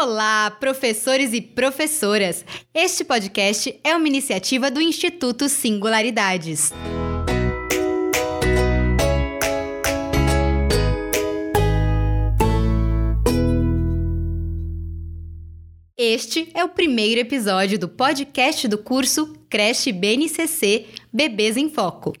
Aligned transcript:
Olá, 0.00 0.48
professores 0.60 1.32
e 1.32 1.40
professoras! 1.40 2.44
Este 2.72 3.04
podcast 3.04 3.80
é 3.82 3.96
uma 3.96 4.06
iniciativa 4.06 4.70
do 4.70 4.80
Instituto 4.80 5.48
Singularidades. 5.48 6.70
Este 15.98 16.48
é 16.54 16.62
o 16.62 16.68
primeiro 16.68 17.20
episódio 17.20 17.76
do 17.76 17.88
podcast 17.88 18.68
do 18.68 18.78
curso 18.78 19.34
Creche 19.50 19.90
BNCC 19.92 20.86
Bebês 21.12 21.56
em 21.56 21.68
Foco. 21.68 22.12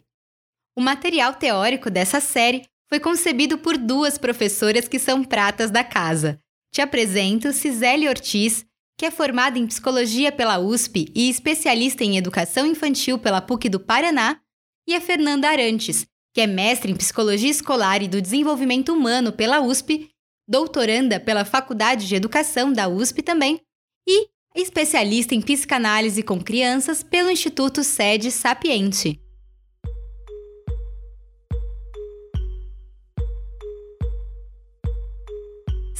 O 0.76 0.80
material 0.80 1.32
teórico 1.34 1.88
dessa 1.88 2.18
série 2.18 2.64
foi 2.88 2.98
concebido 2.98 3.56
por 3.56 3.78
duas 3.78 4.18
professoras 4.18 4.88
que 4.88 4.98
são 4.98 5.22
pratas 5.22 5.70
da 5.70 5.84
casa. 5.84 6.40
Te 6.72 6.80
apresento 6.80 7.52
Cisele 7.52 8.08
Ortiz, 8.08 8.64
que 8.98 9.06
é 9.06 9.10
formada 9.10 9.58
em 9.58 9.66
psicologia 9.66 10.32
pela 10.32 10.58
USP 10.58 11.10
e 11.14 11.30
especialista 11.30 12.02
em 12.04 12.16
educação 12.16 12.66
infantil 12.66 13.18
pela 13.18 13.40
PUC 13.40 13.68
do 13.68 13.78
Paraná, 13.78 14.40
e 14.86 14.94
a 14.94 15.00
Fernanda 15.00 15.48
Arantes, 15.48 16.06
que 16.34 16.40
é 16.40 16.46
mestre 16.46 16.90
em 16.90 16.96
psicologia 16.96 17.50
escolar 17.50 18.02
e 18.02 18.08
do 18.08 18.22
desenvolvimento 18.22 18.92
humano 18.92 19.32
pela 19.32 19.60
USP, 19.60 20.08
doutoranda 20.48 21.20
pela 21.20 21.44
Faculdade 21.44 22.08
de 22.08 22.14
Educação 22.14 22.72
da 22.72 22.88
USP 22.88 23.22
também, 23.22 23.60
e 24.08 24.28
especialista 24.54 25.34
em 25.34 25.42
psicanálise 25.42 26.22
com 26.22 26.42
crianças 26.42 27.02
pelo 27.02 27.30
Instituto 27.30 27.84
Sede 27.84 28.30
Sapiente. 28.30 29.20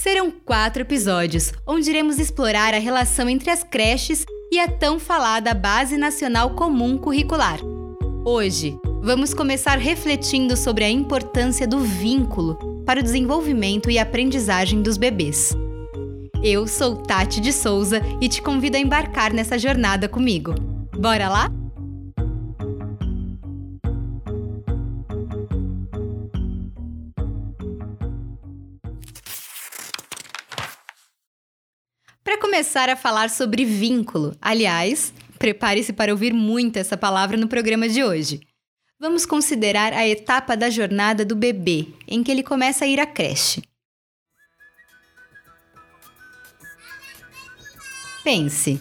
Serão 0.09 0.31
quatro 0.31 0.81
episódios, 0.81 1.53
onde 1.67 1.91
iremos 1.91 2.19
explorar 2.19 2.73
a 2.73 2.79
relação 2.79 3.29
entre 3.29 3.51
as 3.51 3.63
creches 3.63 4.25
e 4.51 4.59
a 4.59 4.67
tão 4.67 4.99
falada 4.99 5.53
Base 5.53 5.99
Nacional 5.99 6.55
Comum 6.55 6.97
Curricular. 6.97 7.61
Hoje, 8.25 8.75
vamos 9.03 9.35
começar 9.35 9.77
refletindo 9.77 10.57
sobre 10.57 10.83
a 10.83 10.89
importância 10.89 11.69
do 11.69 11.81
vínculo 11.81 12.57
para 12.87 13.01
o 13.01 13.03
desenvolvimento 13.03 13.91
e 13.91 13.99
aprendizagem 13.99 14.81
dos 14.81 14.97
bebês. 14.97 15.55
Eu 16.43 16.67
sou 16.67 16.97
Tati 16.97 17.39
de 17.39 17.53
Souza 17.53 18.01
e 18.19 18.31
te 18.31 18.41
convido 18.41 18.79
a 18.79 18.81
embarcar 18.81 19.35
nessa 19.35 19.59
jornada 19.59 20.09
comigo. 20.09 20.55
Bora 20.99 21.29
lá? 21.29 21.58
Para 32.29 32.37
começar 32.37 32.91
a 32.91 32.95
falar 32.95 33.31
sobre 33.31 33.65
vínculo, 33.65 34.37
aliás, 34.39 35.15
prepare-se 35.39 35.95
para 35.95 36.13
ouvir 36.13 36.35
muito 36.35 36.77
essa 36.77 36.95
palavra 36.95 37.39
no 37.39 37.49
programa 37.49 37.89
de 37.89 38.05
hoje. 38.05 38.41
Vamos 39.01 39.25
considerar 39.25 39.95
a 39.95 40.07
etapa 40.07 40.55
da 40.55 40.69
jornada 40.69 41.25
do 41.25 41.35
bebê, 41.35 41.87
em 42.07 42.23
que 42.23 42.31
ele 42.31 42.43
começa 42.43 42.85
a 42.85 42.87
ir 42.87 43.01
à 43.01 43.07
creche. 43.07 43.63
Pense. 48.23 48.79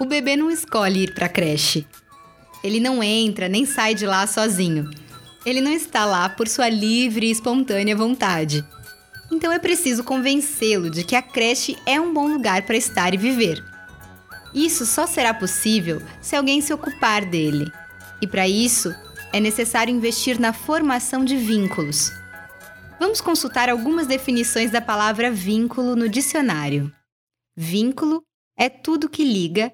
O 0.00 0.06
bebê 0.06 0.34
não 0.34 0.50
escolhe 0.50 1.02
ir 1.02 1.12
para 1.12 1.26
a 1.26 1.28
creche. 1.28 1.86
Ele 2.64 2.80
não 2.80 3.02
entra 3.02 3.46
nem 3.46 3.66
sai 3.66 3.94
de 3.94 4.06
lá 4.06 4.26
sozinho. 4.26 4.88
Ele 5.44 5.60
não 5.60 5.70
está 5.70 6.06
lá 6.06 6.30
por 6.30 6.48
sua 6.48 6.70
livre 6.70 7.26
e 7.26 7.30
espontânea 7.30 7.94
vontade. 7.94 8.64
Então 9.30 9.52
é 9.52 9.58
preciso 9.58 10.02
convencê-lo 10.02 10.90
de 10.90 11.04
que 11.04 11.14
a 11.14 11.22
creche 11.22 11.76
é 11.84 12.00
um 12.00 12.12
bom 12.12 12.26
lugar 12.26 12.62
para 12.62 12.76
estar 12.76 13.12
e 13.12 13.18
viver. 13.18 13.62
Isso 14.54 14.86
só 14.86 15.06
será 15.06 15.34
possível 15.34 16.02
se 16.20 16.34
alguém 16.34 16.60
se 16.60 16.72
ocupar 16.72 17.24
dele. 17.24 17.70
E 18.20 18.26
para 18.26 18.48
isso, 18.48 18.94
é 19.32 19.38
necessário 19.38 19.94
investir 19.94 20.40
na 20.40 20.52
formação 20.52 21.24
de 21.24 21.36
vínculos. 21.36 22.10
Vamos 22.98 23.20
consultar 23.20 23.68
algumas 23.68 24.06
definições 24.06 24.70
da 24.70 24.80
palavra 24.80 25.30
vínculo 25.30 25.94
no 25.94 26.08
dicionário. 26.08 26.92
Vínculo 27.56 28.22
é 28.56 28.68
tudo 28.68 29.08
que 29.08 29.22
liga, 29.22 29.70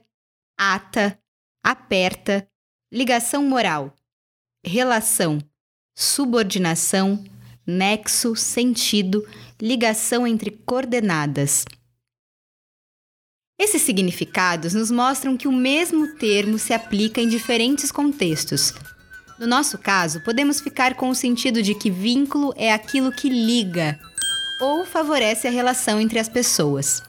ata, 0.58 1.18
aperta, 1.62 2.46
ligação 2.92 3.42
moral, 3.44 3.94
relação, 4.62 5.38
subordinação, 5.94 7.24
nexo, 7.66 8.36
sentido, 8.36 9.26
ligação 9.60 10.26
entre 10.26 10.50
coordenadas. 10.50 11.64
Esses 13.58 13.82
significados 13.82 14.74
nos 14.74 14.90
mostram 14.90 15.36
que 15.36 15.46
o 15.46 15.52
mesmo 15.52 16.14
termo 16.16 16.58
se 16.58 16.72
aplica 16.72 17.20
em 17.20 17.28
diferentes 17.28 17.92
contextos. 17.92 18.74
No 19.38 19.46
nosso 19.46 19.78
caso, 19.78 20.20
podemos 20.22 20.60
ficar 20.60 20.94
com 20.94 21.08
o 21.08 21.14
sentido 21.14 21.62
de 21.62 21.74
que 21.74 21.90
vínculo 21.90 22.52
é 22.56 22.72
aquilo 22.72 23.12
que 23.12 23.28
liga 23.28 23.98
ou 24.60 24.84
favorece 24.84 25.46
a 25.46 25.50
relação 25.50 26.00
entre 26.00 26.18
as 26.18 26.28
pessoas. 26.28 27.02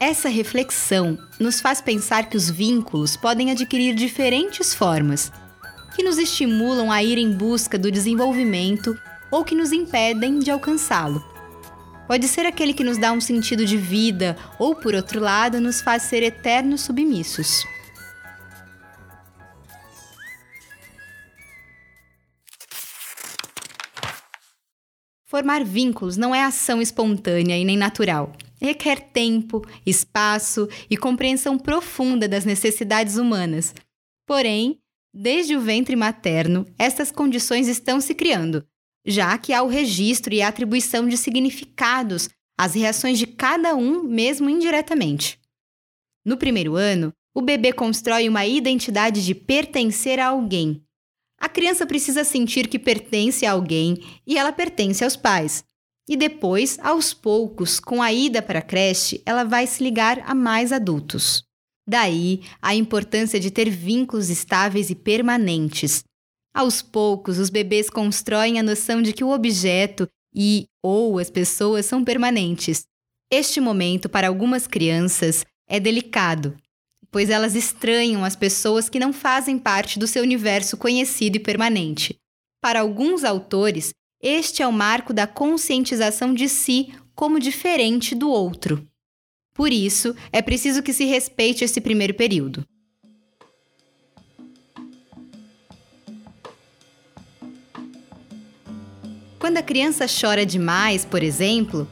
Essa 0.00 0.28
reflexão 0.28 1.18
nos 1.40 1.60
faz 1.60 1.80
pensar 1.80 2.28
que 2.28 2.36
os 2.36 2.48
vínculos 2.48 3.16
podem 3.16 3.50
adquirir 3.50 3.94
diferentes 3.94 4.72
formas, 4.72 5.32
que 5.94 6.02
nos 6.02 6.18
estimulam 6.18 6.92
a 6.92 7.02
ir 7.02 7.18
em 7.18 7.32
busca 7.32 7.78
do 7.78 7.90
desenvolvimento 7.90 8.96
ou 9.30 9.44
que 9.44 9.54
nos 9.54 9.72
impedem 9.72 10.38
de 10.38 10.50
alcançá-lo. 10.50 11.22
Pode 12.06 12.26
ser 12.26 12.46
aquele 12.46 12.72
que 12.72 12.82
nos 12.82 12.96
dá 12.96 13.12
um 13.12 13.20
sentido 13.20 13.66
de 13.66 13.76
vida, 13.76 14.36
ou 14.58 14.74
por 14.74 14.94
outro 14.94 15.20
lado, 15.20 15.60
nos 15.60 15.82
faz 15.82 16.04
ser 16.04 16.22
eternos 16.22 16.80
submissos. 16.80 17.64
Formar 25.26 25.62
vínculos 25.62 26.16
não 26.16 26.34
é 26.34 26.42
ação 26.42 26.80
espontânea 26.80 27.58
e 27.58 27.62
nem 27.62 27.76
natural. 27.76 28.32
Requer 28.58 29.12
tempo, 29.12 29.62
espaço 29.84 30.66
e 30.88 30.96
compreensão 30.96 31.58
profunda 31.58 32.26
das 32.26 32.46
necessidades 32.46 33.18
humanas. 33.18 33.74
Porém, 34.26 34.78
desde 35.12 35.54
o 35.54 35.60
ventre 35.60 35.94
materno, 35.94 36.66
estas 36.78 37.12
condições 37.12 37.68
estão 37.68 38.00
se 38.00 38.14
criando, 38.14 38.66
já 39.06 39.36
que 39.38 39.52
há 39.52 39.62
o 39.62 39.68
registro 39.68 40.34
e 40.34 40.42
a 40.42 40.48
atribuição 40.48 41.08
de 41.08 41.16
significados 41.16 42.28
às 42.58 42.74
reações 42.74 43.18
de 43.18 43.26
cada 43.26 43.74
um, 43.74 44.02
mesmo 44.02 44.50
indiretamente. 44.50 45.38
No 46.24 46.36
primeiro 46.36 46.74
ano, 46.74 47.12
o 47.34 47.40
bebê 47.40 47.72
constrói 47.72 48.28
uma 48.28 48.44
identidade 48.44 49.24
de 49.24 49.34
pertencer 49.34 50.18
a 50.18 50.26
alguém. 50.26 50.82
A 51.40 51.48
criança 51.48 51.86
precisa 51.86 52.24
sentir 52.24 52.66
que 52.66 52.78
pertence 52.78 53.46
a 53.46 53.52
alguém 53.52 53.96
e 54.26 54.36
ela 54.36 54.52
pertence 54.52 55.04
aos 55.04 55.16
pais. 55.16 55.62
E 56.08 56.16
depois, 56.16 56.78
aos 56.80 57.14
poucos, 57.14 57.78
com 57.78 58.02
a 58.02 58.12
ida 58.12 58.42
para 58.42 58.58
a 58.58 58.62
creche, 58.62 59.22
ela 59.24 59.44
vai 59.44 59.66
se 59.66 59.82
ligar 59.84 60.20
a 60.26 60.34
mais 60.34 60.72
adultos. 60.72 61.44
Daí 61.86 62.42
a 62.60 62.74
importância 62.74 63.38
de 63.38 63.50
ter 63.50 63.70
vínculos 63.70 64.30
estáveis 64.30 64.90
e 64.90 64.94
permanentes, 64.94 66.02
aos 66.54 66.82
poucos, 66.82 67.38
os 67.38 67.50
bebês 67.50 67.88
constroem 67.88 68.58
a 68.58 68.62
noção 68.62 69.00
de 69.00 69.12
que 69.12 69.24
o 69.24 69.30
objeto 69.30 70.08
e 70.34 70.66
ou 70.82 71.18
as 71.18 71.30
pessoas 71.30 71.86
são 71.86 72.04
permanentes. 72.04 72.84
Este 73.30 73.60
momento, 73.60 74.08
para 74.08 74.28
algumas 74.28 74.66
crianças, 74.66 75.44
é 75.68 75.78
delicado, 75.78 76.56
pois 77.10 77.30
elas 77.30 77.54
estranham 77.54 78.24
as 78.24 78.34
pessoas 78.34 78.88
que 78.88 78.98
não 78.98 79.12
fazem 79.12 79.58
parte 79.58 79.98
do 79.98 80.06
seu 80.06 80.22
universo 80.22 80.76
conhecido 80.76 81.36
e 81.36 81.40
permanente. 81.40 82.18
Para 82.60 82.80
alguns 82.80 83.24
autores, 83.24 83.92
este 84.20 84.62
é 84.62 84.66
o 84.66 84.72
marco 84.72 85.12
da 85.12 85.26
conscientização 85.26 86.34
de 86.34 86.48
si 86.48 86.92
como 87.14 87.38
diferente 87.38 88.14
do 88.14 88.30
outro. 88.30 88.84
Por 89.54 89.72
isso, 89.72 90.14
é 90.32 90.40
preciso 90.40 90.82
que 90.82 90.92
se 90.92 91.04
respeite 91.04 91.64
esse 91.64 91.80
primeiro 91.80 92.14
período. 92.14 92.64
Quando 99.48 99.56
a 99.56 99.62
criança 99.62 100.04
chora 100.04 100.44
demais, 100.44 101.06
por 101.06 101.22
exemplo, 101.22 101.88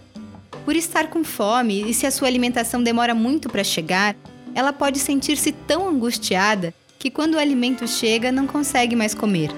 por 0.66 0.76
estar 0.76 1.06
com 1.06 1.24
fome 1.24 1.88
e 1.88 1.94
se 1.94 2.04
a 2.04 2.10
sua 2.10 2.28
alimentação 2.28 2.82
demora 2.82 3.14
muito 3.14 3.48
para 3.48 3.64
chegar, 3.64 4.14
ela 4.54 4.74
pode 4.74 4.98
sentir-se 4.98 5.52
tão 5.52 5.88
angustiada 5.88 6.74
que 6.98 7.10
quando 7.10 7.32
o 7.32 7.38
alimento 7.38 7.88
chega 7.88 8.30
não 8.30 8.46
consegue 8.46 8.94
mais 8.94 9.14
comer, 9.14 9.48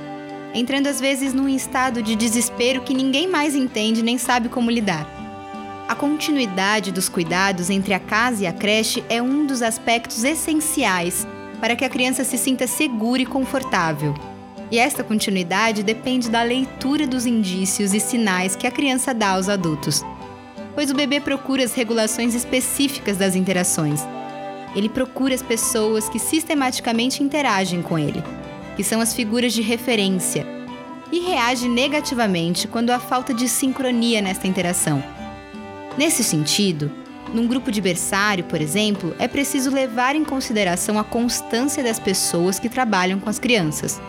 entrando 0.55 0.87
às 0.87 1.01
vezes 1.01 1.35
num 1.35 1.49
estado 1.49 2.01
de 2.01 2.15
desespero 2.15 2.83
que 2.83 2.95
ninguém 2.95 3.27
mais 3.27 3.57
entende 3.57 4.01
nem 4.01 4.17
sabe 4.17 4.49
como 4.49 4.71
lidar. 4.71 5.05
A 5.89 5.95
continuidade 5.97 6.93
dos 6.93 7.09
cuidados 7.09 7.69
entre 7.69 7.95
a 7.95 7.99
casa 7.99 8.45
e 8.45 8.47
a 8.47 8.53
creche 8.53 9.03
é 9.09 9.21
um 9.21 9.45
dos 9.45 9.61
aspectos 9.61 10.23
essenciais 10.23 11.27
para 11.61 11.75
que 11.75 11.85
a 11.85 11.91
criança 11.91 12.23
se 12.23 12.39
sinta 12.39 12.69
segura 12.69 13.23
e 13.23 13.27
confortável. 13.27 14.15
E 14.71 14.79
esta 14.79 15.03
continuidade 15.03 15.83
depende 15.83 16.29
da 16.29 16.43
leitura 16.43 17.07
dos 17.07 17.25
indícios 17.25 17.95
e 17.95 18.01
sinais 18.01 18.55
que 18.55 18.67
a 18.67 18.71
criança 18.71 19.15
dá 19.15 19.31
aos 19.31 19.49
adultos. 19.49 20.05
pois 20.79 20.93
o 20.93 20.95
bebê 20.95 21.19
procura 21.19 21.65
as 21.65 21.75
regulações 21.75 22.37
específicas 22.37 23.17
das 23.17 23.35
interações. 23.35 24.01
Ele 24.77 24.89
procura 24.89 25.35
as 25.35 25.43
pessoas 25.43 26.09
que 26.09 26.21
sistematicamente 26.21 27.21
interagem 27.21 27.83
com 27.83 27.99
ele, 27.99 28.23
que 28.77 28.85
são 28.85 29.01
as 29.01 29.13
figuras 29.13 29.53
de 29.53 29.61
referência, 29.61 30.47
e 31.11 31.19
reage 31.19 31.69
negativamente 31.69 32.69
quando 32.69 32.91
há 32.91 33.01
falta 33.01 33.35
de 33.35 33.49
sincronia 33.49 34.23
nesta 34.23 34.47
interação. 34.47 35.03
Nesse 35.97 36.23
sentido, 36.23 36.93
num 37.35 37.49
grupo 37.49 37.73
de 37.73 37.81
berçário, 37.81 38.45
por 38.45 38.61
exemplo, 38.61 39.17
é 39.19 39.27
preciso 39.27 39.73
levar 39.73 40.15
em 40.15 40.25
consideração 40.25 40.97
a 40.97 41.03
constância 41.03 41.83
das 41.83 41.99
pessoas 41.99 42.61
que 42.61 42.69
trabalham 42.69 43.19
com 43.19 43.29
as 43.29 43.41
crianças. 43.41 44.01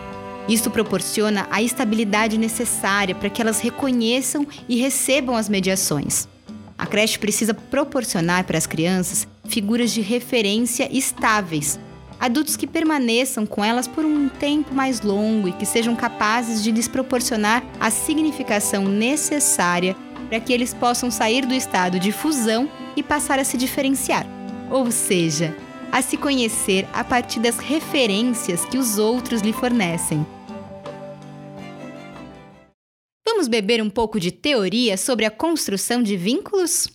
Isso 0.49 0.71
proporciona 0.71 1.47
a 1.51 1.61
estabilidade 1.61 2.35
necessária 2.35 3.13
para 3.13 3.29
que 3.29 3.39
elas 3.39 3.61
reconheçam 3.61 4.47
e 4.67 4.77
recebam 4.77 5.35
as 5.35 5.47
mediações. 5.47 6.27
A 6.75 6.87
creche 6.87 7.19
precisa 7.19 7.53
proporcionar 7.53 8.45
para 8.45 8.57
as 8.57 8.65
crianças 8.65 9.27
figuras 9.47 9.91
de 9.91 10.01
referência 10.01 10.89
estáveis, 10.91 11.79
adultos 12.19 12.57
que 12.57 12.65
permaneçam 12.65 13.45
com 13.45 13.63
elas 13.63 13.87
por 13.87 14.03
um 14.03 14.27
tempo 14.27 14.73
mais 14.73 15.01
longo 15.01 15.47
e 15.47 15.51
que 15.51 15.67
sejam 15.67 15.95
capazes 15.95 16.63
de 16.63 16.71
lhes 16.71 16.87
proporcionar 16.87 17.63
a 17.79 17.91
significação 17.91 18.85
necessária 18.85 19.95
para 20.29 20.39
que 20.39 20.51
eles 20.51 20.73
possam 20.73 21.11
sair 21.11 21.45
do 21.45 21.53
estado 21.53 21.99
de 21.99 22.11
fusão 22.11 22.67
e 22.95 23.03
passar 23.03 23.37
a 23.37 23.43
se 23.43 23.55
diferenciar, 23.55 24.25
ou 24.71 24.89
seja, 24.89 25.55
a 25.91 26.01
se 26.01 26.17
conhecer 26.17 26.87
a 26.91 27.03
partir 27.03 27.39
das 27.39 27.59
referências 27.59 28.65
que 28.65 28.79
os 28.79 28.97
outros 28.97 29.41
lhe 29.41 29.53
fornecem. 29.53 30.25
Vamos 33.39 33.47
beber 33.47 33.81
um 33.81 33.89
pouco 33.89 34.19
de 34.19 34.33
teoria 34.33 34.97
sobre 34.97 35.23
a 35.23 35.31
construção 35.31 36.03
de 36.03 36.17
vínculos? 36.17 36.89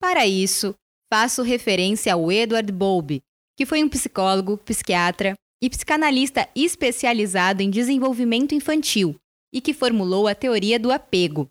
Para 0.00 0.26
isso, 0.26 0.74
faço 1.12 1.42
referência 1.42 2.14
ao 2.14 2.32
Edward 2.32 2.72
Bowlby, 2.72 3.20
que 3.54 3.66
foi 3.66 3.84
um 3.84 3.90
psicólogo, 3.90 4.56
psiquiatra 4.56 5.34
e 5.62 5.68
psicanalista 5.68 6.48
especializado 6.56 7.60
em 7.60 7.68
desenvolvimento 7.68 8.54
infantil 8.54 9.14
e 9.52 9.60
que 9.60 9.74
formulou 9.74 10.26
a 10.26 10.34
teoria 10.34 10.80
do 10.80 10.90
apego. 10.90 11.46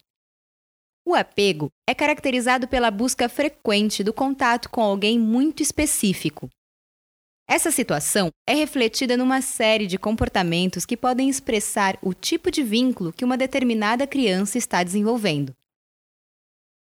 O 1.05 1.13
apego 1.13 1.69
é 1.87 1.93
caracterizado 1.93 2.67
pela 2.67 2.89
busca 2.89 3.29
frequente 3.29 4.03
do 4.03 4.11
contato 4.11 4.71
com 4.71 4.81
alguém 4.81 5.19
muito 5.19 5.61
específico. 5.61 6.49
Essa 7.53 7.69
situação 7.69 8.29
é 8.47 8.53
refletida 8.53 9.17
numa 9.17 9.41
série 9.41 9.85
de 9.85 9.97
comportamentos 9.97 10.85
que 10.85 10.95
podem 10.95 11.27
expressar 11.27 11.99
o 12.01 12.13
tipo 12.13 12.49
de 12.49 12.63
vínculo 12.63 13.11
que 13.11 13.25
uma 13.25 13.37
determinada 13.37 14.07
criança 14.07 14.57
está 14.57 14.81
desenvolvendo. 14.81 15.53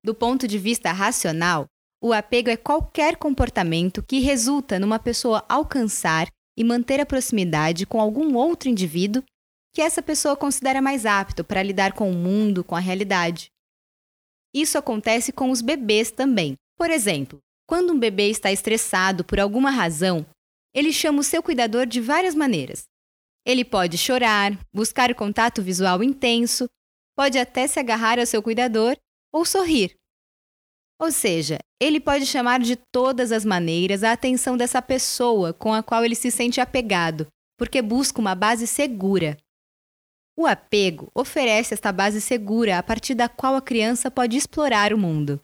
Do 0.04 0.14
ponto 0.14 0.46
de 0.46 0.58
vista 0.58 0.92
racional, 0.92 1.68
o 2.04 2.12
apego 2.12 2.50
é 2.50 2.58
qualquer 2.58 3.16
comportamento 3.16 4.04
que 4.04 4.20
resulta 4.20 4.78
numa 4.78 5.00
pessoa 5.00 5.46
alcançar 5.48 6.28
e 6.58 6.66
manter 6.66 7.00
a 7.00 7.06
proximidade 7.06 7.86
com 7.86 8.02
algum 8.02 8.36
outro 8.36 8.68
indivíduo 8.68 9.24
que 9.74 9.82
essa 9.82 10.02
pessoa 10.02 10.36
considera 10.36 10.82
mais 10.82 11.06
apto 11.06 11.46
para 11.46 11.64
lidar 11.64 11.94
com 11.94 12.12
o 12.12 12.14
mundo, 12.14 12.62
com 12.62 12.76
a 12.76 12.80
realidade. 12.82 13.48
Isso 14.54 14.78
acontece 14.78 15.32
com 15.32 15.50
os 15.50 15.62
bebês 15.62 16.12
também. 16.12 16.56
Por 16.78 16.90
exemplo, 16.90 17.40
quando 17.66 17.94
um 17.94 17.98
bebê 17.98 18.30
está 18.30 18.52
estressado 18.52 19.24
por 19.24 19.40
alguma 19.40 19.72
razão, 19.72 20.26
ele 20.78 20.94
chama 20.94 21.22
o 21.22 21.24
seu 21.24 21.42
cuidador 21.42 21.88
de 21.88 22.00
várias 22.00 22.36
maneiras. 22.36 22.86
Ele 23.44 23.66
pode 23.66 23.98
chorar, 23.98 24.56
buscar 24.72 25.16
contato 25.16 25.60
visual 25.60 26.04
intenso, 26.04 26.70
pode 27.18 27.40
até 27.40 27.66
se 27.66 27.80
agarrar 27.80 28.20
ao 28.20 28.28
seu 28.28 28.44
cuidador 28.44 28.96
ou 29.34 29.44
sorrir. 29.44 29.96
Ou 31.02 31.12
seja, 31.12 31.58
ele 31.82 32.00
pode 32.00 32.28
chamar 32.28 32.60
de 32.60 32.76
todas 32.94 33.32
as 33.32 33.44
maneiras 33.44 34.04
a 34.04 34.12
atenção 34.12 34.56
dessa 34.56 34.80
pessoa 34.80 35.52
com 35.52 35.74
a 35.74 35.82
qual 35.82 36.06
ele 36.06 36.14
se 36.14 36.30
sente 36.30 36.62
apegado, 36.62 37.26
porque 37.58 37.82
busca 37.82 38.22
uma 38.22 38.36
base 38.36 38.68
segura. 38.68 39.36
O 40.38 40.46
apego 40.46 41.10
oferece 41.16 41.74
esta 41.74 41.92
base 41.92 42.22
segura 42.22 42.78
a 42.78 42.84
partir 42.84 43.16
da 43.16 43.28
qual 43.28 43.56
a 43.56 43.62
criança 43.64 44.12
pode 44.12 44.38
explorar 44.38 44.94
o 44.94 44.98
mundo. 44.98 45.42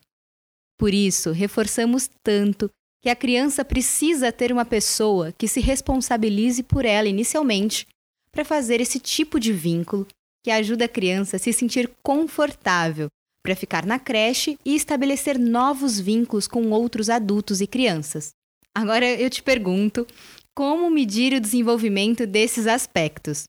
Por 0.77 0.93
isso, 0.93 1.31
reforçamos 1.31 2.07
tanto 2.21 2.69
que 3.03 3.09
a 3.09 3.15
criança 3.15 3.65
precisa 3.65 4.31
ter 4.31 4.49
uma 4.49 4.63
pessoa 4.63 5.33
que 5.37 5.45
se 5.45 5.59
responsabilize 5.59 6.63
por 6.63 6.85
ela 6.85 7.09
inicialmente 7.09 7.85
para 8.31 8.45
fazer 8.45 8.79
esse 8.79 8.97
tipo 8.97 9.41
de 9.41 9.51
vínculo 9.51 10.07
que 10.41 10.49
ajuda 10.49 10.85
a 10.85 10.89
criança 10.89 11.35
a 11.35 11.39
se 11.39 11.51
sentir 11.51 11.91
confortável 12.01 13.09
para 13.43 13.57
ficar 13.57 13.85
na 13.85 13.99
creche 13.99 14.57
e 14.65 14.73
estabelecer 14.73 15.37
novos 15.37 15.99
vínculos 15.99 16.47
com 16.47 16.71
outros 16.71 17.09
adultos 17.09 17.59
e 17.59 17.67
crianças. 17.67 18.31
Agora 18.73 19.05
eu 19.05 19.29
te 19.29 19.43
pergunto, 19.43 20.07
como 20.55 20.89
medir 20.89 21.33
o 21.33 21.41
desenvolvimento 21.41 22.25
desses 22.25 22.67
aspectos? 22.67 23.43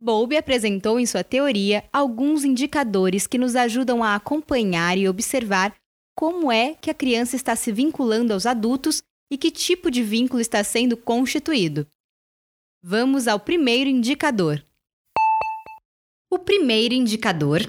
Bowlby 0.00 0.36
apresentou 0.36 1.00
em 1.00 1.06
sua 1.06 1.24
teoria 1.24 1.82
alguns 1.92 2.44
indicadores 2.44 3.26
que 3.26 3.36
nos 3.36 3.56
ajudam 3.56 4.02
a 4.02 4.14
acompanhar 4.14 4.96
e 4.96 5.08
observar 5.08 5.74
como 6.20 6.52
é 6.52 6.74
que 6.74 6.90
a 6.90 6.94
criança 6.94 7.34
está 7.34 7.56
se 7.56 7.72
vinculando 7.72 8.34
aos 8.34 8.44
adultos 8.44 9.00
e 9.32 9.38
que 9.38 9.50
tipo 9.50 9.90
de 9.90 10.02
vínculo 10.02 10.38
está 10.38 10.62
sendo 10.62 10.94
constituído. 10.94 11.86
Vamos 12.84 13.26
ao 13.26 13.40
primeiro 13.40 13.88
indicador. 13.88 14.62
O 16.30 16.38
primeiro 16.38 16.92
indicador 16.92 17.62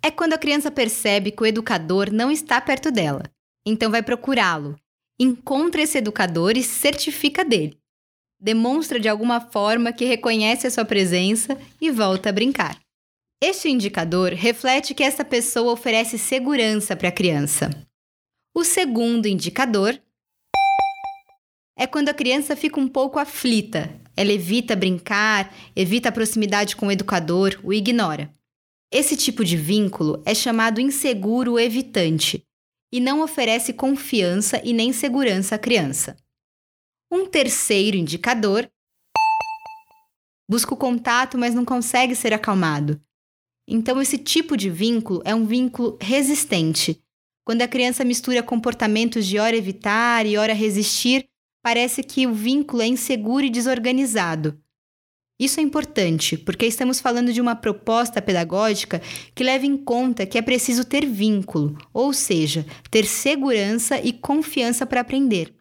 é 0.00 0.08
quando 0.08 0.34
a 0.34 0.38
criança 0.38 0.70
percebe 0.70 1.32
que 1.32 1.42
o 1.42 1.46
educador 1.46 2.12
não 2.12 2.30
está 2.30 2.60
perto 2.60 2.92
dela. 2.92 3.24
Então 3.66 3.90
vai 3.90 4.04
procurá-lo, 4.04 4.76
encontra 5.18 5.82
esse 5.82 5.98
educador 5.98 6.56
e 6.56 6.62
certifica 6.62 7.44
dele. 7.44 7.76
Demonstra 8.40 9.00
de 9.00 9.08
alguma 9.08 9.40
forma 9.40 9.92
que 9.92 10.04
reconhece 10.04 10.64
a 10.64 10.70
sua 10.70 10.84
presença 10.84 11.60
e 11.80 11.90
volta 11.90 12.28
a 12.28 12.32
brincar. 12.32 12.80
Este 13.42 13.70
indicador 13.70 14.34
reflete 14.34 14.92
que 14.92 15.02
essa 15.02 15.24
pessoa 15.24 15.72
oferece 15.72 16.18
segurança 16.18 16.94
para 16.94 17.08
a 17.08 17.12
criança. 17.12 17.70
O 18.54 18.62
segundo 18.62 19.26
indicador 19.26 19.98
é 21.74 21.86
quando 21.86 22.10
a 22.10 22.14
criança 22.14 22.54
fica 22.54 22.78
um 22.78 22.86
pouco 22.86 23.18
aflita. 23.18 23.98
Ela 24.14 24.30
evita 24.30 24.76
brincar, 24.76 25.54
evita 25.74 26.10
a 26.10 26.12
proximidade 26.12 26.76
com 26.76 26.88
o 26.88 26.92
educador, 26.92 27.58
o 27.64 27.72
ignora. 27.72 28.30
Esse 28.92 29.16
tipo 29.16 29.42
de 29.42 29.56
vínculo 29.56 30.22
é 30.26 30.34
chamado 30.34 30.78
inseguro 30.78 31.58
evitante 31.58 32.44
e 32.92 33.00
não 33.00 33.22
oferece 33.22 33.72
confiança 33.72 34.60
e 34.62 34.74
nem 34.74 34.92
segurança 34.92 35.54
à 35.54 35.58
criança. 35.58 36.14
Um 37.10 37.24
terceiro 37.24 37.96
indicador 37.96 38.70
busca 40.46 40.74
o 40.74 40.76
contato, 40.76 41.38
mas 41.38 41.54
não 41.54 41.64
consegue 41.64 42.14
ser 42.14 42.34
acalmado. 42.34 43.00
Então, 43.72 44.02
esse 44.02 44.18
tipo 44.18 44.56
de 44.56 44.68
vínculo 44.68 45.22
é 45.24 45.32
um 45.32 45.46
vínculo 45.46 45.96
resistente. 46.00 47.00
Quando 47.44 47.62
a 47.62 47.68
criança 47.68 48.04
mistura 48.04 48.42
comportamentos 48.42 49.24
de 49.24 49.38
hora 49.38 49.56
evitar 49.56 50.26
e 50.26 50.36
hora 50.36 50.52
resistir, 50.52 51.28
parece 51.62 52.02
que 52.02 52.26
o 52.26 52.34
vínculo 52.34 52.82
é 52.82 52.88
inseguro 52.88 53.46
e 53.46 53.50
desorganizado. 53.50 54.60
Isso 55.38 55.60
é 55.60 55.62
importante, 55.62 56.36
porque 56.36 56.66
estamos 56.66 57.00
falando 57.00 57.32
de 57.32 57.40
uma 57.40 57.54
proposta 57.54 58.20
pedagógica 58.20 59.00
que 59.36 59.44
leva 59.44 59.64
em 59.64 59.76
conta 59.76 60.26
que 60.26 60.36
é 60.36 60.42
preciso 60.42 60.84
ter 60.84 61.06
vínculo, 61.06 61.78
ou 61.94 62.12
seja, 62.12 62.66
ter 62.90 63.06
segurança 63.06 64.00
e 64.00 64.12
confiança 64.12 64.84
para 64.84 65.00
aprender. 65.00 65.54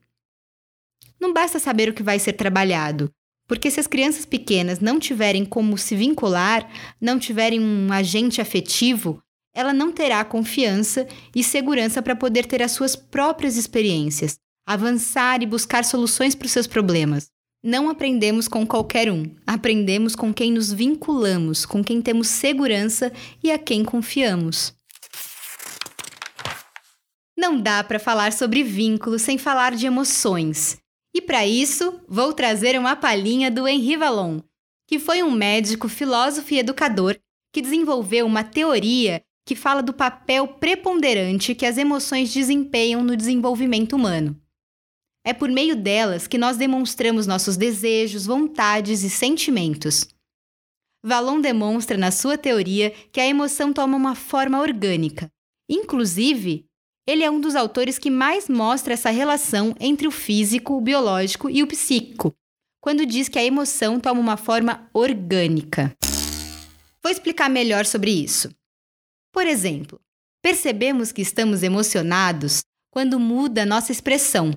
Não 1.20 1.32
basta 1.32 1.60
saber 1.60 1.90
o 1.90 1.94
que 1.94 2.04
vai 2.04 2.18
ser 2.18 2.34
trabalhado, 2.34 3.14
porque 3.50 3.72
se 3.72 3.80
as 3.80 3.88
crianças 3.88 4.28
pequenas 4.28 4.80
não 4.80 5.00
tiverem 5.00 5.44
como 5.44 5.76
se 5.76 5.96
vincular, 5.96 6.70
não 7.02 7.18
tiverem 7.18 7.60
um 7.60 7.92
agente 7.92 8.40
afetivo, 8.40 9.20
ela 9.56 9.74
não 9.74 9.92
terá 9.92 10.24
confiança 10.24 11.08
e 11.36 11.44
segurança 11.44 12.00
para 12.00 12.16
poder 12.16 12.46
ter 12.46 12.62
as 12.62 12.72
suas 12.72 12.96
próprias 12.96 13.58
experiências, 13.58 14.38
avançar 14.68 15.42
e 15.42 15.48
buscar 15.48 15.84
soluções 15.84 16.36
para 16.36 16.46
os 16.46 16.52
seus 16.52 16.68
problemas. 16.68 17.32
Não 17.64 17.90
aprendemos 17.90 18.48
com 18.48 18.66
qualquer 18.68 19.12
um, 19.12 19.26
aprendemos 19.48 20.16
com 20.16 20.32
quem 20.32 20.52
nos 20.52 20.72
vinculamos, 20.72 21.66
com 21.66 21.84
quem 21.84 22.04
temos 22.04 22.28
segurança 22.28 23.12
e 23.44 23.52
a 23.52 23.58
quem 23.58 23.84
confiamos. 23.84 24.76
Não 27.36 27.60
dá 27.60 27.84
para 27.84 28.00
falar 28.00 28.32
sobre 28.32 28.64
vínculos 28.64 29.24
sem 29.24 29.40
falar 29.40 29.76
de 29.76 29.88
emoções. 29.88 30.78
E 31.20 31.22
para 31.22 31.46
isso, 31.46 32.00
vou 32.08 32.32
trazer 32.32 32.80
uma 32.80 32.96
palhinha 32.96 33.52
do 33.52 33.68
Henri 33.68 33.98
Vallon, 33.98 34.40
que 34.88 34.98
foi 34.98 35.22
um 35.22 35.30
médico, 35.30 35.90
filósofo 35.90 36.54
e 36.54 36.60
educador 36.60 37.20
que 37.54 37.62
desenvolveu 37.62 38.26
uma 38.26 38.42
teoria 38.42 39.22
que 39.46 39.54
fala 39.54 39.84
do 39.84 39.92
papel 39.92 40.48
preponderante 40.48 41.54
que 41.54 41.66
as 41.66 41.78
emoções 41.78 42.34
desempenham 42.34 43.04
no 43.04 43.18
desenvolvimento 43.18 43.98
humano. 43.98 44.42
É 45.26 45.34
por 45.34 45.50
meio 45.50 45.76
delas 45.76 46.26
que 46.26 46.38
nós 46.38 46.56
demonstramos 46.56 47.28
nossos 47.28 47.58
desejos, 47.58 48.26
vontades 48.26 49.04
e 49.04 49.10
sentimentos. 49.10 50.08
Valon 51.04 51.42
demonstra 51.42 51.98
na 51.98 52.12
sua 52.12 52.38
teoria 52.38 52.92
que 53.12 53.20
a 53.20 53.28
emoção 53.28 53.74
toma 53.74 53.98
uma 53.98 54.16
forma 54.16 54.62
orgânica. 54.62 55.30
Inclusive, 55.70 56.66
ele 57.10 57.24
é 57.24 57.32
um 57.32 57.42
dos 57.42 57.56
autores 57.56 57.98
que 57.98 58.12
mais 58.12 58.48
mostra 58.48 58.94
essa 58.94 59.10
relação 59.10 59.76
entre 59.80 60.08
o 60.08 60.12
físico, 60.12 60.76
o 60.76 60.82
biológico 60.82 61.50
e 61.50 61.64
o 61.64 61.68
psíquico, 61.68 62.36
quando 62.80 63.04
diz 63.04 63.28
que 63.28 63.40
a 63.40 63.44
emoção 63.44 64.00
toma 64.00 64.22
uma 64.22 64.38
forma 64.38 64.88
orgânica. 64.94 65.92
Vou 67.02 67.12
explicar 67.12 67.50
melhor 67.50 67.88
sobre 67.88 68.12
isso. 68.12 68.54
Por 69.34 69.48
exemplo, 69.48 70.00
percebemos 70.40 71.12
que 71.12 71.24
estamos 71.24 71.64
emocionados 71.64 72.62
quando 72.92 73.20
muda 73.20 73.66
nossa 73.66 73.92
expressão. 73.92 74.54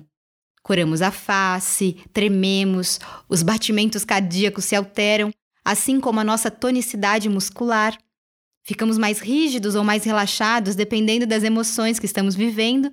Coramos 0.61 1.01
a 1.01 1.09
face, 1.09 1.93
trememos, 2.13 2.99
os 3.27 3.41
batimentos 3.41 4.05
cardíacos 4.05 4.65
se 4.65 4.75
alteram, 4.75 5.31
assim 5.65 5.99
como 5.99 6.19
a 6.19 6.23
nossa 6.23 6.51
tonicidade 6.51 7.27
muscular. 7.29 7.97
Ficamos 8.63 8.97
mais 8.97 9.19
rígidos 9.19 9.75
ou 9.75 9.83
mais 9.83 10.05
relaxados 10.05 10.75
dependendo 10.75 11.27
das 11.27 11.43
emoções 11.43 11.99
que 11.99 12.05
estamos 12.05 12.33
vivendo 12.33 12.91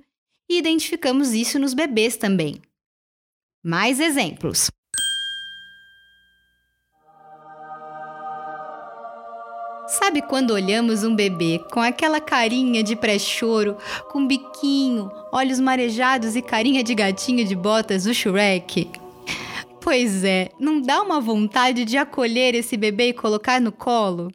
e 0.49 0.57
identificamos 0.57 1.33
isso 1.33 1.57
nos 1.57 1.73
bebês 1.73 2.17
também. 2.17 2.61
Mais 3.63 3.99
exemplos. 3.99 4.69
Sabe 9.87 10.21
quando 10.21 10.51
olhamos 10.51 11.03
um 11.03 11.15
bebê 11.15 11.59
com 11.71 11.79
aquela 11.79 12.19
carinha 12.19 12.83
de 12.83 12.95
pré-choro, 12.95 13.77
com 14.09 14.25
biquinho, 14.25 15.09
olhos 15.31 15.59
marejados 15.59 16.35
e 16.35 16.41
carinha 16.41 16.83
de 16.83 16.95
gatinho 16.95 17.45
de 17.45 17.55
botas 17.55 18.05
do 18.05 18.13
Shrek? 18.13 18.89
Pois 19.81 20.23
é, 20.23 20.49
não 20.59 20.81
dá 20.81 21.01
uma 21.01 21.19
vontade 21.19 21.85
de 21.85 21.97
acolher 21.97 22.55
esse 22.55 22.77
bebê 22.77 23.09
e 23.09 23.13
colocar 23.13 23.59
no 23.59 23.71
colo? 23.71 24.31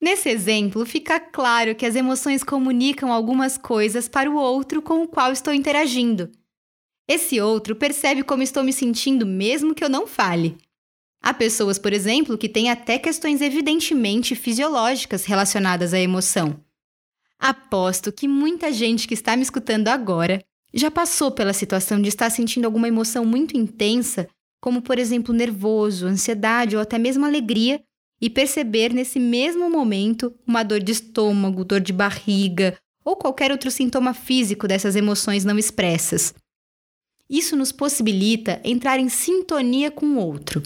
Nesse 0.00 0.28
exemplo, 0.28 0.84
fica 0.84 1.18
claro 1.18 1.74
que 1.74 1.86
as 1.86 1.96
emoções 1.96 2.44
comunicam 2.44 3.10
algumas 3.10 3.56
coisas 3.56 4.08
para 4.08 4.30
o 4.30 4.36
outro 4.36 4.82
com 4.82 5.02
o 5.02 5.08
qual 5.08 5.32
estou 5.32 5.54
interagindo. 5.54 6.30
Esse 7.08 7.40
outro 7.40 7.74
percebe 7.74 8.22
como 8.22 8.42
estou 8.42 8.62
me 8.62 8.72
sentindo 8.72 9.24
mesmo 9.24 9.74
que 9.74 9.82
eu 9.82 9.88
não 9.88 10.06
fale. 10.06 10.56
Há 11.22 11.32
pessoas, 11.32 11.78
por 11.78 11.92
exemplo, 11.92 12.36
que 12.36 12.48
têm 12.48 12.70
até 12.70 12.98
questões 12.98 13.40
evidentemente 13.40 14.34
fisiológicas 14.34 15.24
relacionadas 15.24 15.94
à 15.94 15.98
emoção. 15.98 16.60
Aposto 17.38 18.12
que 18.12 18.28
muita 18.28 18.72
gente 18.72 19.08
que 19.08 19.14
está 19.14 19.36
me 19.36 19.42
escutando 19.42 19.88
agora 19.88 20.42
já 20.74 20.90
passou 20.90 21.30
pela 21.30 21.52
situação 21.52 22.00
de 22.00 22.08
estar 22.08 22.30
sentindo 22.30 22.64
alguma 22.66 22.88
emoção 22.88 23.24
muito 23.24 23.56
intensa, 23.56 24.28
como 24.60 24.82
por 24.82 24.98
exemplo 24.98 25.32
nervoso, 25.32 26.06
ansiedade 26.06 26.76
ou 26.76 26.82
até 26.82 26.98
mesmo 26.98 27.24
alegria, 27.24 27.82
e 28.20 28.30
perceber 28.30 28.92
nesse 28.92 29.20
mesmo 29.20 29.70
momento 29.70 30.34
uma 30.46 30.62
dor 30.62 30.80
de 30.80 30.92
estômago, 30.92 31.64
dor 31.64 31.80
de 31.80 31.92
barriga 31.92 32.76
ou 33.04 33.16
qualquer 33.16 33.52
outro 33.52 33.70
sintoma 33.70 34.14
físico 34.14 34.66
dessas 34.66 34.96
emoções 34.96 35.44
não 35.44 35.58
expressas. 35.58 36.34
Isso 37.28 37.56
nos 37.56 37.72
possibilita 37.72 38.60
entrar 38.64 38.98
em 38.98 39.08
sintonia 39.08 39.90
com 39.90 40.06
o 40.06 40.18
outro. 40.18 40.62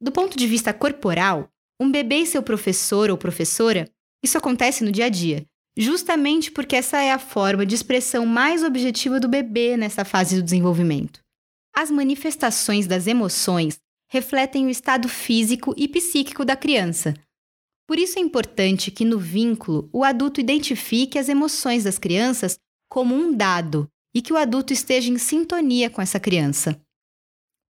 Do 0.00 0.10
ponto 0.10 0.36
de 0.36 0.46
vista 0.46 0.72
corporal, 0.72 1.48
um 1.80 1.90
bebê 1.90 2.16
e 2.16 2.26
seu 2.26 2.42
professor 2.42 3.10
ou 3.10 3.18
professora, 3.18 3.88
isso 4.22 4.38
acontece 4.38 4.84
no 4.84 4.92
dia 4.92 5.06
a 5.06 5.08
dia, 5.08 5.44
justamente 5.76 6.50
porque 6.50 6.76
essa 6.76 7.00
é 7.00 7.12
a 7.12 7.18
forma 7.18 7.66
de 7.66 7.74
expressão 7.74 8.24
mais 8.26 8.62
objetiva 8.62 9.18
do 9.18 9.28
bebê 9.28 9.76
nessa 9.76 10.04
fase 10.04 10.36
do 10.36 10.42
desenvolvimento. 10.42 11.20
As 11.74 11.90
manifestações 11.90 12.86
das 12.86 13.06
emoções 13.06 13.78
refletem 14.10 14.66
o 14.66 14.70
estado 14.70 15.08
físico 15.08 15.72
e 15.76 15.86
psíquico 15.86 16.44
da 16.44 16.56
criança. 16.56 17.14
Por 17.86 17.98
isso 17.98 18.18
é 18.18 18.22
importante 18.22 18.90
que 18.90 19.04
no 19.04 19.18
vínculo 19.18 19.88
o 19.92 20.04
adulto 20.04 20.40
identifique 20.40 21.18
as 21.18 21.28
emoções 21.28 21.84
das 21.84 21.98
crianças 21.98 22.58
como 22.88 23.14
um 23.14 23.34
dado 23.34 23.88
e 24.14 24.20
que 24.20 24.32
o 24.32 24.36
adulto 24.36 24.72
esteja 24.72 25.10
em 25.10 25.18
sintonia 25.18 25.88
com 25.88 26.02
essa 26.02 26.18
criança. 26.18 26.80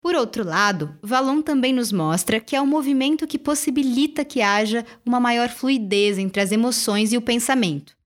Por 0.00 0.14
outro 0.14 0.44
lado, 0.44 0.96
Valon 1.02 1.42
também 1.42 1.72
nos 1.72 1.90
mostra 1.90 2.40
que 2.40 2.54
é 2.54 2.60
um 2.60 2.66
movimento 2.66 3.26
que 3.26 3.38
possibilita 3.38 4.24
que 4.24 4.40
haja 4.40 4.86
uma 5.04 5.18
maior 5.18 5.48
fluidez 5.48 6.18
entre 6.18 6.40
as 6.40 6.52
emoções 6.52 7.12
e 7.12 7.16
o 7.16 7.22
pensamento. 7.22 7.96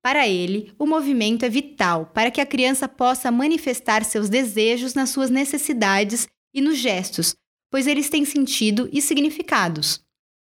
Para 0.00 0.26
ele, 0.26 0.72
o 0.78 0.86
movimento 0.86 1.44
é 1.44 1.48
vital 1.48 2.06
para 2.06 2.30
que 2.30 2.40
a 2.40 2.46
criança 2.46 2.88
possa 2.88 3.30
manifestar 3.30 4.04
seus 4.04 4.28
desejos 4.28 4.94
nas 4.94 5.10
suas 5.10 5.30
necessidades 5.30 6.28
e 6.54 6.60
nos 6.60 6.78
gestos, 6.78 7.34
pois 7.72 7.86
eles 7.86 8.10
têm 8.10 8.22
sentido 8.26 8.86
e 8.92 9.00
significados. 9.00 10.04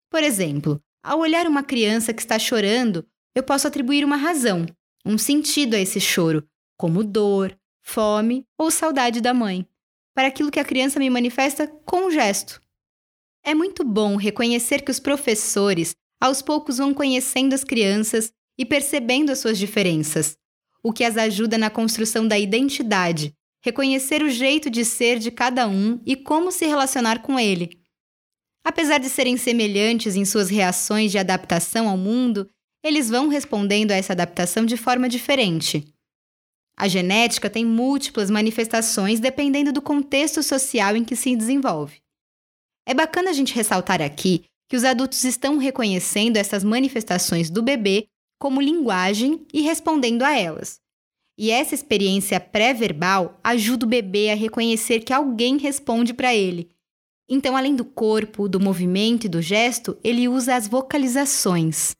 Por 0.08 0.22
exemplo, 0.22 0.80
ao 1.02 1.18
olhar 1.18 1.48
uma 1.48 1.64
criança 1.64 2.14
que 2.14 2.22
está 2.22 2.38
chorando, 2.38 3.04
eu 3.34 3.42
posso 3.42 3.66
atribuir 3.66 4.04
uma 4.04 4.16
razão, 4.16 4.64
um 5.04 5.18
sentido 5.18 5.74
a 5.74 5.80
esse 5.80 6.00
choro, 6.00 6.48
como 6.78 7.02
dor, 7.02 7.58
fome 7.82 8.46
ou 8.56 8.70
saudade 8.70 9.20
da 9.20 9.34
mãe 9.34 9.66
para 10.14 10.28
aquilo 10.28 10.50
que 10.50 10.60
a 10.60 10.64
criança 10.64 10.98
me 10.98 11.10
manifesta 11.10 11.66
com 11.84 12.06
um 12.06 12.10
gesto. 12.10 12.60
É 13.44 13.54
muito 13.54 13.84
bom 13.84 14.16
reconhecer 14.16 14.82
que 14.82 14.90
os 14.90 14.98
professores, 14.98 15.94
aos 16.20 16.40
poucos, 16.40 16.78
vão 16.78 16.92
conhecendo 16.94 17.52
as 17.52 17.64
crianças 17.64 18.32
e 18.58 18.64
percebendo 18.64 19.30
as 19.30 19.38
suas 19.38 19.58
diferenças, 19.58 20.36
o 20.82 20.92
que 20.92 21.04
as 21.04 21.16
ajuda 21.16 21.56
na 21.56 21.70
construção 21.70 22.26
da 22.26 22.38
identidade, 22.38 23.34
reconhecer 23.68 24.22
o 24.22 24.30
jeito 24.30 24.70
de 24.70 24.84
ser 24.84 25.18
de 25.18 25.30
cada 25.30 25.68
um 25.68 26.00
e 26.06 26.16
como 26.16 26.50
se 26.50 26.66
relacionar 26.66 27.20
com 27.20 27.38
ele. 27.38 27.78
Apesar 28.64 28.98
de 28.98 29.08
serem 29.08 29.36
semelhantes 29.36 30.16
em 30.16 30.24
suas 30.24 30.48
reações 30.48 31.10
de 31.10 31.18
adaptação 31.18 31.88
ao 31.88 31.96
mundo, 31.96 32.48
eles 32.82 33.08
vão 33.10 33.28
respondendo 33.28 33.90
a 33.90 33.94
essa 33.94 34.14
adaptação 34.14 34.64
de 34.64 34.76
forma 34.76 35.08
diferente. 35.08 35.84
A 36.76 36.88
genética 36.88 37.50
tem 37.50 37.64
múltiplas 37.64 38.30
manifestações 38.30 39.20
dependendo 39.20 39.72
do 39.72 39.82
contexto 39.82 40.42
social 40.42 40.96
em 40.96 41.04
que 41.04 41.16
se 41.16 41.36
desenvolve. 41.36 42.00
É 42.86 42.94
bacana 42.94 43.30
a 43.30 43.32
gente 43.34 43.54
ressaltar 43.54 44.00
aqui 44.00 44.44
que 44.68 44.76
os 44.76 44.84
adultos 44.84 45.24
estão 45.24 45.58
reconhecendo 45.58 46.36
essas 46.36 46.64
manifestações 46.64 47.50
do 47.50 47.62
bebê 47.62 48.06
como 48.40 48.62
linguagem 48.62 49.46
e 49.52 49.60
respondendo 49.60 50.22
a 50.22 50.38
elas. 50.38 50.78
E 51.38 51.52
essa 51.52 51.72
experiência 51.72 52.40
pré-verbal 52.40 53.38
ajuda 53.44 53.86
o 53.86 53.88
bebê 53.88 54.30
a 54.30 54.34
reconhecer 54.34 55.00
que 55.00 55.12
alguém 55.12 55.56
responde 55.56 56.12
para 56.12 56.34
ele. 56.34 56.68
Então, 57.28 57.56
além 57.56 57.76
do 57.76 57.84
corpo, 57.84 58.48
do 58.48 58.58
movimento 58.58 59.26
e 59.26 59.28
do 59.28 59.40
gesto, 59.40 59.96
ele 60.02 60.26
usa 60.26 60.56
as 60.56 60.66
vocalizações. 60.66 61.94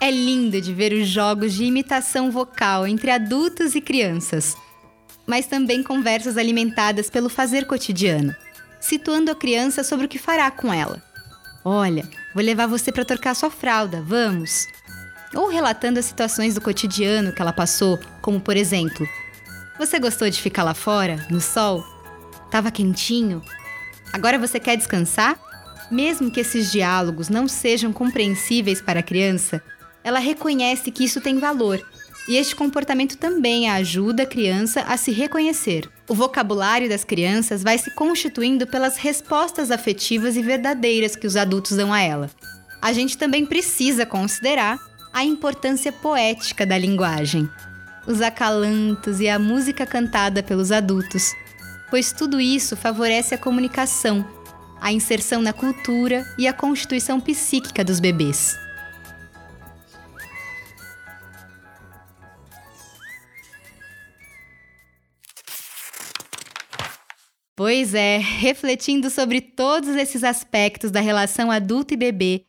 É 0.00 0.10
lindo 0.10 0.60
de 0.60 0.74
ver 0.74 0.92
os 0.92 1.06
jogos 1.06 1.54
de 1.54 1.64
imitação 1.64 2.28
vocal 2.28 2.86
entre 2.88 3.12
adultos 3.12 3.76
e 3.76 3.80
crianças, 3.80 4.56
mas 5.24 5.46
também 5.46 5.80
conversas 5.80 6.36
alimentadas 6.36 7.08
pelo 7.08 7.28
fazer 7.28 7.66
cotidiano, 7.66 8.34
situando 8.80 9.30
a 9.30 9.34
criança 9.34 9.84
sobre 9.84 10.06
o 10.06 10.08
que 10.08 10.18
fará 10.18 10.50
com 10.50 10.72
ela. 10.72 11.00
Olha, 11.64 12.08
vou 12.34 12.42
levar 12.42 12.66
você 12.66 12.90
para 12.90 13.04
trocar 13.04 13.34
sua 13.34 13.50
fralda, 13.50 14.02
vamos? 14.02 14.66
Ou 15.34 15.48
relatando 15.48 15.98
as 15.98 16.04
situações 16.04 16.54
do 16.54 16.60
cotidiano 16.60 17.32
que 17.32 17.42
ela 17.42 17.52
passou, 17.52 17.98
como 18.22 18.40
por 18.40 18.56
exemplo: 18.56 19.06
Você 19.78 19.98
gostou 19.98 20.30
de 20.30 20.40
ficar 20.40 20.62
lá 20.62 20.74
fora, 20.74 21.26
no 21.30 21.40
sol? 21.40 21.84
Tava 22.50 22.70
quentinho? 22.70 23.42
Agora 24.12 24.38
você 24.38 24.60
quer 24.60 24.76
descansar? 24.76 25.38
Mesmo 25.90 26.30
que 26.30 26.40
esses 26.40 26.70
diálogos 26.70 27.28
não 27.28 27.48
sejam 27.48 27.92
compreensíveis 27.92 28.80
para 28.80 29.00
a 29.00 29.02
criança, 29.02 29.62
ela 30.02 30.18
reconhece 30.18 30.90
que 30.90 31.04
isso 31.04 31.20
tem 31.20 31.38
valor. 31.38 31.84
E 32.26 32.36
este 32.36 32.56
comportamento 32.56 33.18
também 33.18 33.68
ajuda 33.68 34.22
a 34.22 34.26
criança 34.26 34.80
a 34.82 34.96
se 34.96 35.10
reconhecer. 35.10 35.90
O 36.08 36.14
vocabulário 36.14 36.88
das 36.88 37.04
crianças 37.04 37.62
vai 37.62 37.76
se 37.76 37.90
constituindo 37.90 38.66
pelas 38.66 38.96
respostas 38.96 39.70
afetivas 39.70 40.36
e 40.36 40.42
verdadeiras 40.42 41.16
que 41.16 41.26
os 41.26 41.36
adultos 41.36 41.76
dão 41.76 41.92
a 41.92 42.00
ela. 42.00 42.30
A 42.80 42.92
gente 42.92 43.18
também 43.18 43.44
precisa 43.44 44.06
considerar 44.06 44.78
a 45.14 45.22
importância 45.22 45.92
poética 45.92 46.66
da 46.66 46.76
linguagem, 46.76 47.48
os 48.04 48.20
acalantos 48.20 49.20
e 49.20 49.28
a 49.28 49.38
música 49.38 49.86
cantada 49.86 50.42
pelos 50.42 50.72
adultos, 50.72 51.32
pois 51.88 52.10
tudo 52.10 52.40
isso 52.40 52.76
favorece 52.76 53.32
a 53.32 53.38
comunicação, 53.38 54.28
a 54.80 54.92
inserção 54.92 55.40
na 55.40 55.52
cultura 55.52 56.26
e 56.36 56.48
a 56.48 56.52
constituição 56.52 57.20
psíquica 57.20 57.84
dos 57.84 58.00
bebês. 58.00 58.58
Pois 67.54 67.94
é, 67.94 68.18
refletindo 68.18 69.08
sobre 69.08 69.40
todos 69.40 69.90
esses 69.90 70.24
aspectos 70.24 70.90
da 70.90 70.98
relação 70.98 71.52
adulto 71.52 71.94
e 71.94 71.96
bebê, 71.96 72.46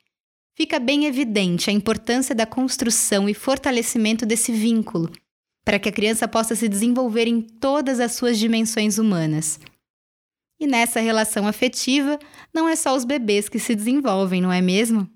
fica 0.55 0.79
bem 0.79 1.05
evidente 1.05 1.69
a 1.69 1.73
importância 1.73 2.33
da 2.33 2.45
construção 2.45 3.27
e 3.27 3.33
fortalecimento 3.33 4.25
desse 4.25 4.51
vínculo, 4.51 5.11
para 5.63 5.77
que 5.77 5.89
a 5.89 5.91
criança 5.91 6.27
possa 6.27 6.55
se 6.55 6.69
desenvolver 6.69 7.27
em 7.27 7.41
todas 7.41 7.99
as 7.99 8.13
suas 8.13 8.39
dimensões 8.39 8.97
humanas. 8.97 9.59
E 10.59 10.65
nessa 10.65 11.01
relação 11.01 11.45
afetiva, 11.45 12.17
não 12.53 12.69
é 12.69 12.75
só 12.75 12.95
os 12.95 13.03
bebês 13.03 13.49
que 13.49 13.59
se 13.59 13.75
desenvolvem, 13.75 14.41
não 14.41 14.51
é 14.51 14.61
mesmo? 14.61 15.09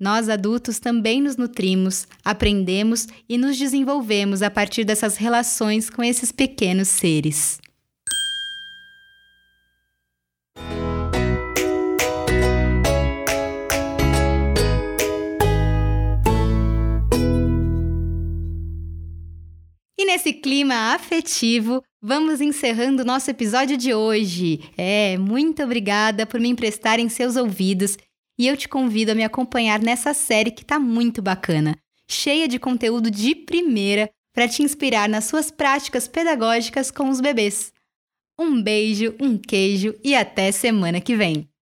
Nós 0.00 0.28
adultos 0.28 0.78
também 0.78 1.20
nos 1.20 1.36
nutrimos, 1.36 2.08
aprendemos 2.24 3.06
e 3.28 3.36
nos 3.36 3.58
desenvolvemos 3.58 4.42
a 4.42 4.50
partir 4.50 4.84
dessas 4.84 5.16
relações 5.16 5.90
com 5.90 6.02
esses 6.02 6.32
pequenos 6.32 6.88
seres. 6.88 7.60
Nesse 20.24 20.32
clima 20.32 20.94
afetivo, 20.94 21.82
vamos 22.00 22.40
encerrando 22.40 23.04
nosso 23.04 23.30
episódio 23.30 23.76
de 23.76 23.92
hoje. 23.92 24.58
É, 24.74 25.18
muito 25.18 25.62
obrigada 25.62 26.24
por 26.24 26.40
me 26.40 26.48
emprestarem 26.48 27.10
seus 27.10 27.36
ouvidos 27.36 27.98
e 28.38 28.46
eu 28.46 28.56
te 28.56 28.66
convido 28.66 29.12
a 29.12 29.14
me 29.14 29.22
acompanhar 29.22 29.80
nessa 29.80 30.14
série 30.14 30.50
que 30.50 30.64
tá 30.64 30.80
muito 30.80 31.20
bacana, 31.20 31.76
cheia 32.08 32.48
de 32.48 32.58
conteúdo 32.58 33.10
de 33.10 33.34
primeira 33.34 34.08
para 34.34 34.48
te 34.48 34.62
inspirar 34.62 35.10
nas 35.10 35.26
suas 35.26 35.50
práticas 35.50 36.08
pedagógicas 36.08 36.90
com 36.90 37.10
os 37.10 37.20
bebês. 37.20 37.70
Um 38.40 38.62
beijo, 38.62 39.14
um 39.20 39.36
queijo 39.36 39.94
e 40.02 40.14
até 40.14 40.50
semana 40.52 41.02
que 41.02 41.14
vem! 41.14 41.53